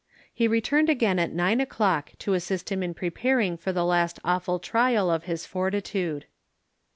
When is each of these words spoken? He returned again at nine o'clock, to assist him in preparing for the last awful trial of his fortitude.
He 0.33 0.47
returned 0.47 0.89
again 0.89 1.19
at 1.19 1.31
nine 1.31 1.61
o'clock, 1.61 2.13
to 2.17 2.33
assist 2.33 2.71
him 2.71 2.81
in 2.81 2.95
preparing 2.95 3.55
for 3.55 3.71
the 3.71 3.85
last 3.85 4.17
awful 4.25 4.57
trial 4.57 5.11
of 5.11 5.25
his 5.25 5.45
fortitude. 5.45 6.25